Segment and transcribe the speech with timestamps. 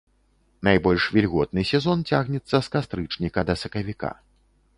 [0.67, 4.11] Найбольш вільготны сезон цягнецца з кастрычніка да сакавіка.